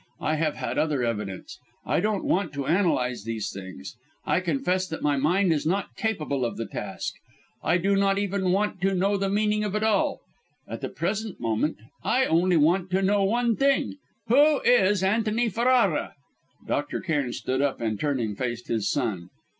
[0.21, 1.59] I have had other evidence.
[1.85, 6.43] I don't want to analyse these things; I confess that my mind is not capable
[6.43, 7.13] of the task.
[7.63, 10.21] I do not even want to know the meaning of it all;
[10.67, 16.15] at the present moment, I only want to know one thing: Who is Antony Ferrara?"
[16.65, 16.99] Dr.
[16.99, 19.29] Cairn stood up, and turning, faced his son.